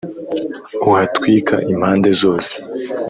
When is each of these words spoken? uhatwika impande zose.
uhatwika 0.89 1.55
impande 1.71 2.09
zose. 2.21 2.53